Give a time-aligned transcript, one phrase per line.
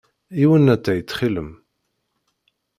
[0.39, 1.49] Yiwen n ttay ttxil-m!